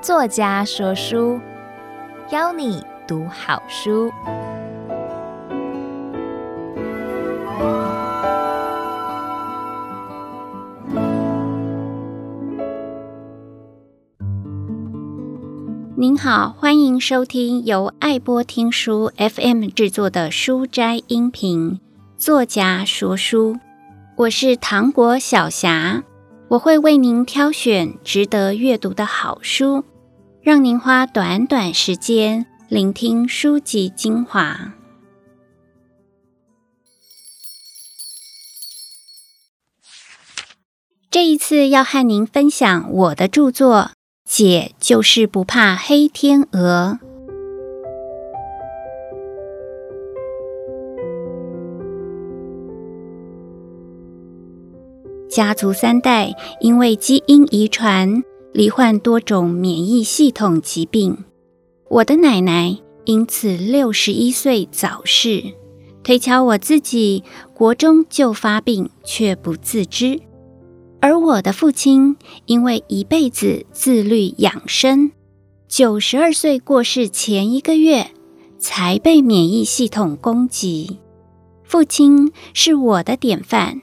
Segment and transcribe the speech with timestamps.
[0.00, 1.38] 作家说书，
[2.30, 4.10] 邀你读好书。
[15.98, 21.80] 您好，欢迎收听由爱播听书 FM 制作的书斋音频。
[22.16, 23.56] 作家说书，
[24.18, 26.02] 我是糖果小霞，
[26.48, 29.84] 我会为您挑选值得阅读的好书，
[30.40, 34.72] 让您花短短时间聆听书籍精华。
[41.10, 43.90] 这一次要和您分享我的著作。
[44.24, 46.98] 姐就是不怕黑天鹅。
[55.36, 61.24] 家族三代因为基因遗传罹患多种免疫系统疾病，
[61.90, 65.44] 我的奶奶因此六十一岁早逝，
[66.02, 70.18] 推敲我自己国中就发病却不自知。
[71.00, 75.12] 而我的父亲因为一辈子自律养生，
[75.68, 78.06] 九十二岁过世前一个月
[78.56, 80.98] 才被免疫系统攻击。
[81.62, 83.82] 父亲是我的典范，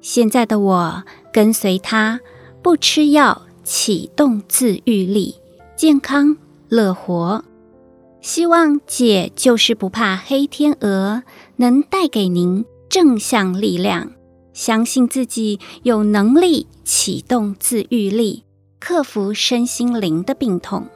[0.00, 2.20] 现在的我跟随他，
[2.62, 5.36] 不吃药，启动自愈力，
[5.76, 6.36] 健康
[6.68, 7.44] 乐活。
[8.20, 11.22] 希望姐就是不怕黑天鹅，
[11.56, 14.12] 能带给您正向力量。
[14.52, 18.44] 相信自己有能力启动自愈力，
[18.78, 20.86] 克服身心灵的病痛。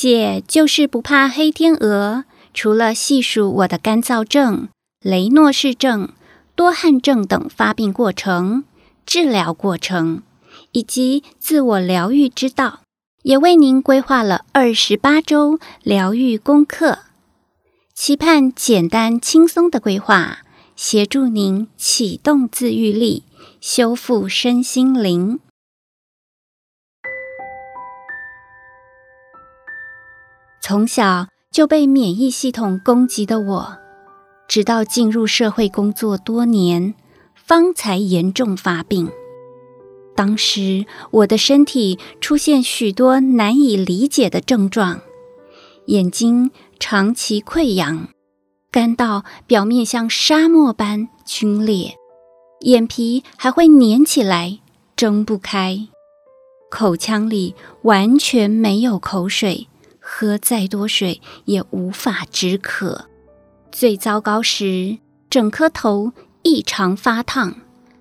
[0.00, 2.24] 姐就是不怕黑天鹅，
[2.54, 4.68] 除了细数我的干燥症、
[5.00, 6.10] 雷诺氏症、
[6.54, 8.62] 多汗症等发病过程。
[9.04, 10.22] 治疗过程
[10.70, 12.82] 以及自我疗愈之道，
[13.24, 17.00] 也为您规划了二十八周疗愈功课，
[17.92, 20.42] 期盼简单轻松的规划，
[20.76, 23.24] 协助您启动自愈力，
[23.60, 25.40] 修复身心灵。
[30.68, 33.78] 从小就被免疫系统攻击的我，
[34.46, 36.94] 直到进入社会工作多年。
[37.34, 39.08] 方才严重发病。
[40.14, 45.00] 当时我的身体出现许多难以理解的症状：
[45.86, 48.08] 眼睛长期溃疡，
[48.70, 51.96] 干到表面像沙漠般皲裂，
[52.60, 54.58] 眼皮还会粘起来，
[54.94, 55.88] 睁不开；
[56.70, 59.66] 口腔里完全没有口水，
[60.10, 63.06] 喝再多水也无法止渴。
[63.70, 64.98] 最糟糕时，
[65.28, 66.12] 整颗头。
[66.42, 67.56] 异常发烫，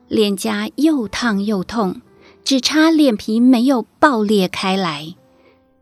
[0.08, 2.02] 脸颊又烫又痛，
[2.46, 5.16] 只差脸皮没有爆裂开来。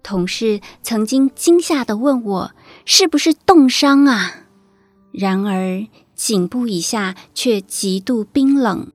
[0.01, 2.51] 同事曾经惊吓地问我
[2.85, 4.45] ：“是不是冻伤啊？”
[5.11, 8.91] 然而颈部以下却极度冰冷，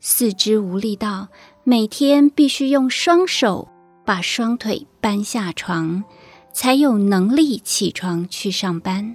[0.00, 1.28] 四肢无力到
[1.64, 3.68] 每天必须用双手
[4.04, 6.04] 把双腿搬下床，
[6.56, 9.14] 才有能力起床去上班。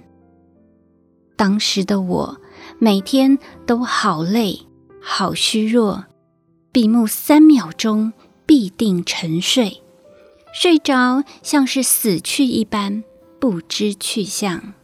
[1.36, 2.38] 当时的我。
[2.78, 4.60] 每天都好累，
[5.00, 6.04] 好虚弱，
[6.70, 8.12] 闭目三秒钟
[8.46, 9.82] 必定沉睡，
[10.54, 13.02] 睡着像是死去一般，
[13.40, 14.74] 不知去向。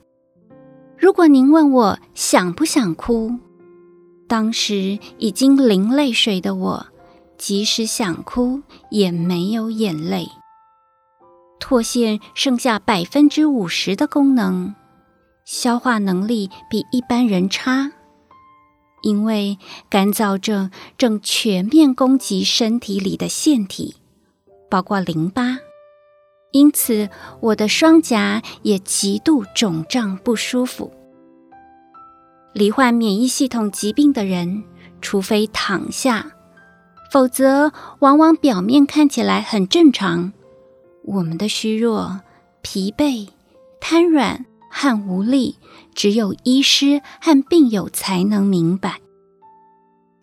[0.99, 3.33] 如果您问我想不想哭，
[4.27, 6.87] 当时已经零泪水的我，
[7.37, 10.29] 即使想哭也没有眼泪。
[11.61, 14.75] 唾腺剩下百分之五十的功能。
[15.45, 17.93] 消化能力比一般人差，
[19.03, 19.59] 因为
[19.89, 23.97] 干燥症正全面攻击身体里的腺体，
[24.69, 25.59] 包括淋巴，
[26.53, 27.09] 因此
[27.41, 30.93] 我的双颊也极度肿胀不舒服。
[32.53, 34.65] 罹患免疫系统疾病的人，
[35.01, 36.33] 除非躺下，
[37.11, 40.33] 否则往往表面看起来很正常。
[41.09, 42.21] 我们的虚弱、
[42.63, 43.29] 疲惫、
[43.81, 44.45] 瘫软。
[44.71, 45.57] 和无力，
[45.95, 49.01] 只有医师和病友才能明白。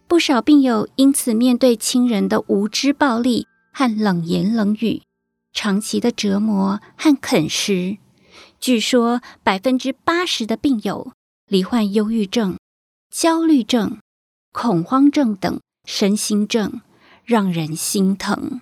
[0.08, 5.02] 不少病友因此面对亲人的无知暴力和冷言冷语，
[5.52, 7.98] 长期的折磨和啃食。
[8.62, 11.12] 据说百分之八十的病友
[11.48, 12.58] 罹患忧郁症、
[13.10, 13.98] 焦虑症、
[14.52, 16.82] 恐慌症等身心症，
[17.26, 18.62] 让人心疼。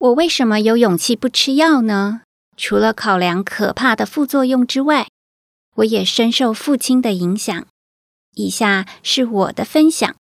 [0.00, 2.20] 我为什么有勇气不吃药呢？
[2.56, 5.08] 除了考量可怕的副作用之外，
[5.78, 7.66] 我也深受父亲的影响。
[8.36, 10.14] 以下是我的分享。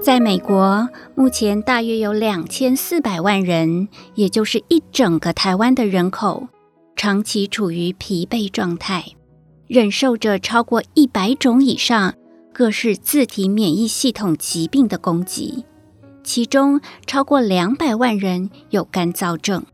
[0.00, 6.46] 在美国，目前大约有两千四百万人，也就是一整个台湾的人口，
[6.94, 9.04] 长期处于疲惫状态，
[9.66, 12.14] 忍受着超过一百种以上
[12.58, 15.66] 各式自体免疫系统疾病的攻击，
[16.24, 19.66] 其中超过两百万人有干燥症。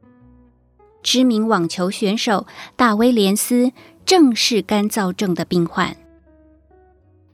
[1.00, 2.44] 知名网球选手
[2.74, 3.70] 大威廉斯
[4.04, 5.96] 正是干燥症的病患。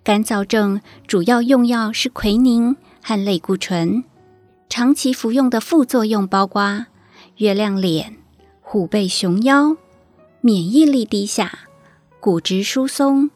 [0.04, 2.76] 干燥症主要用药是奎宁。
[3.02, 4.04] 和类固醇，
[4.68, 6.84] 长期服用的副作用包括
[7.38, 8.18] 月亮脸、
[8.60, 9.78] 虎背熊腰、
[10.42, 11.60] 免疫力低下、
[12.20, 13.30] 骨质疏松、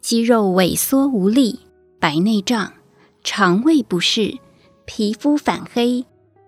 [0.00, 1.60] 肌肉萎缩无力、
[1.98, 2.72] 白内障、
[3.22, 4.38] 肠胃不适、
[4.84, 6.04] 皮肤反黑、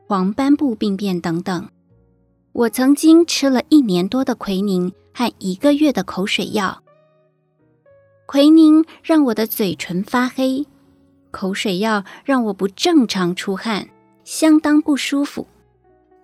[0.07, 1.69] 黄斑部病变等等。
[2.53, 6.83] 我曾经吃了一年多的奎宁和一个月的口水药，
[8.27, 10.67] 奎宁让我的嘴唇发黑。
[11.31, 13.89] 口水药让我不正常出汗，
[14.25, 15.47] 相当不舒服，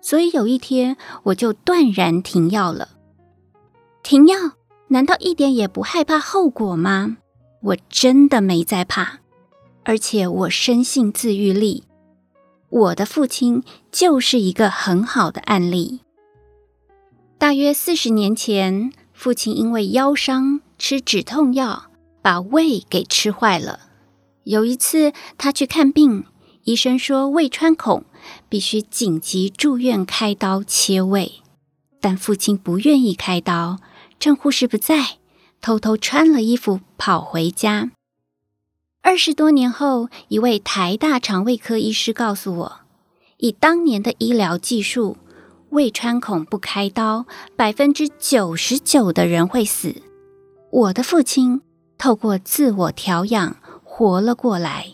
[0.01, 2.89] 所以有一天我就断然停药了。
[4.03, 4.37] 停药
[4.89, 7.17] 难道一点也不害怕后果吗？
[7.61, 9.19] 我真的没在怕，
[9.83, 11.83] 而且我深信自愈力。
[12.69, 16.01] 我的父亲就是一个很好的案例。
[17.37, 21.91] 大约四十年前，父亲因为腰伤吃止痛药，
[22.21, 23.79] 把胃给吃坏了。
[24.43, 26.25] 有一次，他去看病，
[26.63, 28.05] 医生说胃穿孔，
[28.47, 31.41] 必须紧急住院开刀切胃。
[31.99, 33.79] 但父亲不愿意开刀，
[34.19, 35.17] 趁护士不在，
[35.61, 37.91] 偷偷穿了衣服跑回家。
[39.01, 42.79] 二十多年后，一位台大肠胃科医师告诉我，
[43.37, 45.17] 以当年的医疗技术，
[45.69, 47.25] 胃穿孔不开刀，
[47.55, 50.01] 百分之九十九的人会死。
[50.71, 51.61] 我的父亲
[51.97, 53.57] 透过自我调养。
[53.89, 54.89] 活了过来，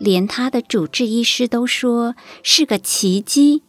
[0.00, 3.62] 连他的主治医师都说是个奇迹。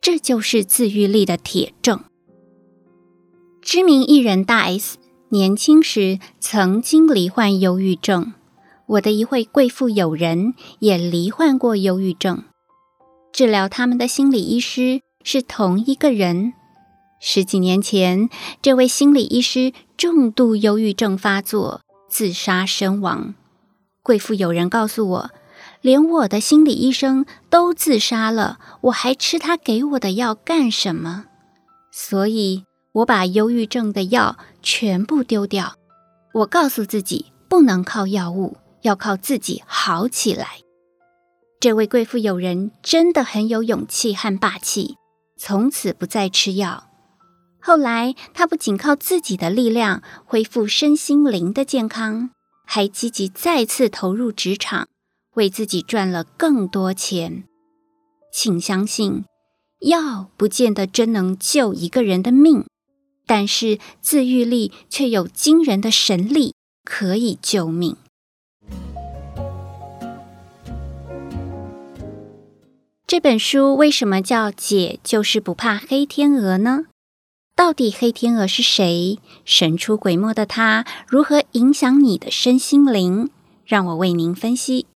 [0.00, 2.02] 这就是自愈力的铁证。
[3.66, 4.96] 知名艺人大 S
[5.28, 8.32] 年轻时曾经罹患忧郁症，
[8.86, 12.44] 我的一位贵妇友人也罹患过忧郁症，
[13.32, 16.52] 治疗他们的心理医师是同一个人。
[17.18, 18.30] 十几年前，
[18.62, 23.34] 这位心理医师重度忧郁症发作，自杀身亡。
[24.00, 25.30] 贵妇友人告诉我，
[25.80, 31.24] 连我的心理医生都自杀了，我还吃他给我的药干什么？
[31.90, 32.62] 所以，
[32.96, 35.76] 我把忧郁症的药全部丢掉。
[36.32, 40.60] 我告诉自己，不能靠药物，要靠自己好起来。
[41.60, 44.96] 这位贵妇友人真的很有勇气和霸气，
[45.36, 46.88] 从此不再吃药。
[47.60, 52.30] 后来，她不仅靠自己的力量恢复身心灵的健康。
[52.68, 54.88] 还积极再次投入职场，
[55.34, 57.44] 为自己赚了更多钱。
[58.32, 59.24] 请相信，
[59.82, 62.64] 药不见得真能救一个人的命，
[63.26, 66.54] 但是自愈力却有惊人的神力，
[66.84, 67.96] 可以救命。
[73.06, 76.86] 这本书为什么叫“姐就是不怕黑天鹅”呢？
[77.54, 79.18] 到底黑天鹅是谁？
[79.44, 83.30] 神出鬼没的他如何影响你的身心灵？
[83.64, 84.86] 让我为您分析。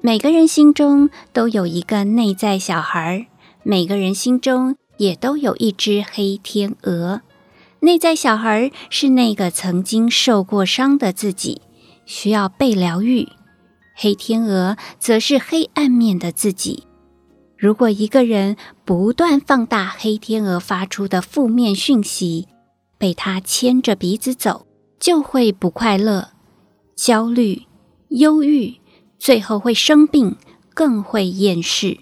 [0.00, 3.26] 每个人心中都有一个内在小孩儿，
[3.64, 7.22] 每个人心中也都有一只黑天鹅。
[7.80, 11.62] 内在小孩是那个曾经受过伤的自己，
[12.06, 13.26] 需要被疗愈；
[13.94, 16.84] 黑天鹅则是黑暗面的自己。
[17.56, 22.48] 如果一个人不断放大黑天鹅发出的负面讯息，
[22.98, 24.66] 被他牵着鼻子走，
[25.00, 26.28] 就会不快乐、
[26.94, 27.62] 焦虑、
[28.08, 28.74] 忧郁，
[29.18, 30.36] 最后会生病，
[30.74, 31.98] 更会厌世。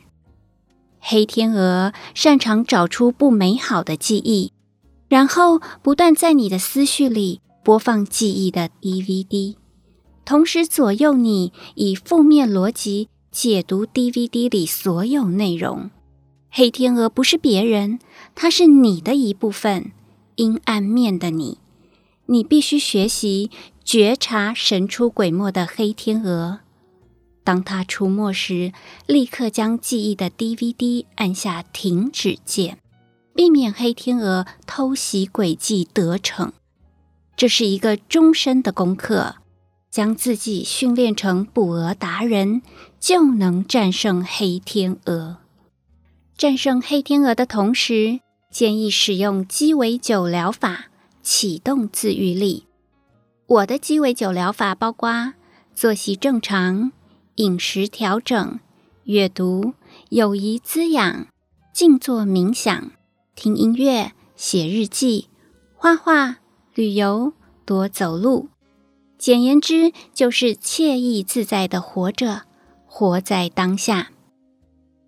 [1.04, 4.52] 黑天鹅擅长找出不美好的记忆，
[5.08, 9.56] 然后不断在你的思绪里播放记忆的 DVD，
[10.24, 13.08] 同时左右你以负面逻辑。
[13.32, 15.90] 解读 DVD 里所有内容，
[16.50, 17.98] 黑天鹅不是别人，
[18.34, 19.90] 它是你的一部分，
[20.36, 21.56] 阴暗面的你。
[22.26, 23.50] 你必须学习
[23.82, 26.60] 觉察神出鬼没的黑天鹅。
[27.44, 28.72] 当他出没时，
[29.06, 32.78] 立刻将记忆的 DVD 按下停止键，
[33.34, 36.52] 避免黑天鹅偷袭诡计得逞。
[37.36, 39.36] 这是一个终身的功课，
[39.90, 42.62] 将自己训练成捕鹅达人，
[43.00, 45.38] 就能战胜黑天鹅。
[46.36, 48.20] 战胜黑天鹅的同时，
[48.50, 50.86] 建议使用鸡尾酒疗法，
[51.22, 52.66] 启动自愈力。
[53.46, 55.34] 我的鸡尾酒疗法包括
[55.74, 56.92] 作息正常。
[57.36, 58.60] 饮食调整、
[59.04, 59.72] 阅读、
[60.10, 61.26] 友谊滋养、
[61.72, 62.92] 静坐冥想、
[63.34, 65.28] 听音乐、写日记、
[65.74, 66.36] 画画、
[66.74, 67.32] 旅游、
[67.64, 68.48] 多走路。
[69.16, 72.42] 简言之，就是惬意自在的活着，
[72.86, 74.10] 活在当下。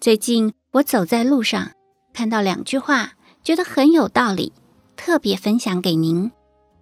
[0.01, 1.73] 最近我走在路上，
[2.15, 4.53] 看到两句话，觉得很有道理，
[4.97, 6.31] 特别分享给您。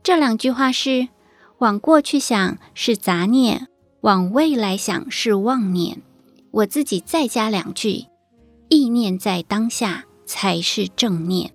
[0.03, 1.09] 这两句话是：
[1.59, 3.67] 往过去想是杂念。
[4.03, 6.03] 往未来想是妄念，
[6.51, 8.07] 我自己再加两句：
[8.69, 11.53] 意念在当下才是正念。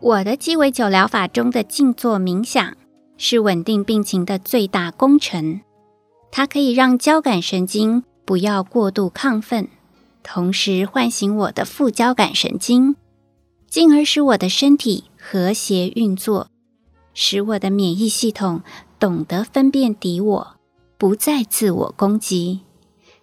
[0.00, 2.76] 我的鸡尾酒疗法中的静坐冥想
[3.16, 5.60] 是稳定病情的最大功臣，
[6.32, 9.68] 它可以让交感神经不要过度亢奋，
[10.24, 12.96] 同时唤醒我的副交感神经，
[13.68, 16.48] 进而使我的身体和谐运作，
[17.14, 18.62] 使我的免疫系统。
[18.98, 20.56] 懂得分辨敌我，
[20.96, 22.60] 不再自我攻击，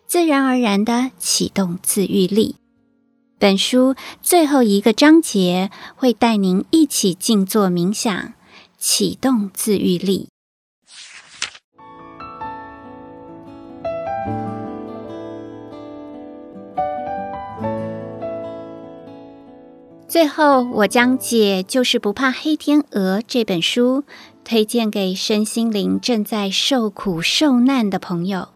[0.05, 2.55] 自然而然地启动自愈力。
[3.39, 8.33] 本书最后一个章节会带您一起静坐冥想，
[8.77, 10.27] 启动自愈力。
[20.07, 24.03] 最后，我将《解就是不怕黑天鹅》这本书。
[24.51, 28.49] 推荐给身心灵正在受苦受难的朋友。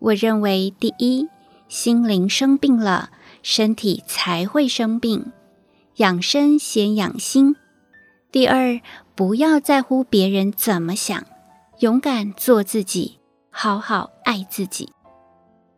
[0.00, 1.28] 我认为，第一，
[1.68, 3.10] 心灵生病了，
[3.40, 5.30] 身体才会生病，
[5.98, 7.54] 养生先养心。
[8.32, 8.80] 第二，
[9.14, 11.24] 不要在乎别人怎么想，
[11.78, 13.20] 勇敢做自己，
[13.50, 14.88] 好好爱自己。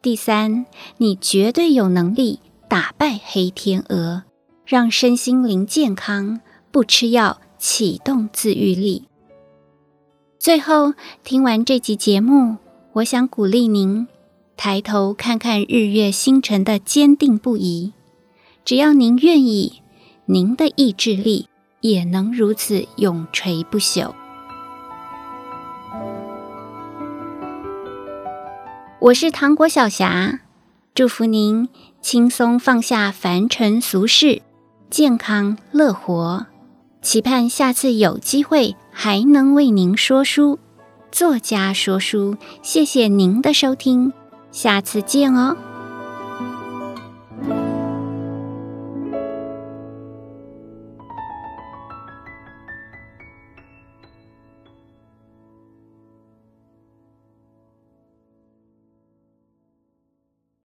[0.01, 0.65] 第三，
[0.97, 2.41] 你绝对有能力
[2.71, 4.23] 打败黑天鹅，
[4.65, 6.41] 让身心灵健康，
[6.71, 9.09] 不吃药，启动自愈力。
[10.43, 12.57] 最后，听完这集节目，
[12.95, 14.09] 我想鼓励您
[14.57, 17.93] 抬头看看日月星辰的坚定不移。
[18.65, 19.83] 只要您愿意，
[20.25, 21.47] 您的意志力
[21.81, 24.11] 也能如此永垂不朽。
[28.99, 30.41] 我是糖果小霞，
[30.93, 31.69] 祝福您
[32.01, 34.43] 轻松放下凡尘俗事，
[34.91, 36.47] 健康乐活。
[37.03, 40.61] 期盼下次有机会还能为您说书，
[41.11, 42.37] 作家说书。
[42.63, 44.13] 谢谢您的收听，
[44.53, 45.57] 下次见哦。